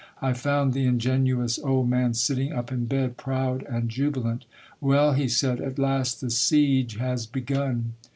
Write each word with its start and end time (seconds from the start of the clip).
I 0.19 0.33
found 0.33 0.73
the 0.73 0.87
in 0.87 0.97
genuous 0.97 1.59
old 1.63 1.87
man 1.87 2.15
sitting 2.15 2.51
up 2.53 2.71
in 2.71 2.85
bed, 2.87 3.17
proud 3.17 3.61
and 3.61 3.87
jubilant. 3.87 4.45
"'Well,' 4.81 5.13
he 5.13 5.27
said, 5.27 5.61
* 5.61 5.61
at 5.61 5.77
last 5.77 6.21
the 6.21 6.31
siege 6.31 6.95
has 6.95 7.27
begun 7.27 7.93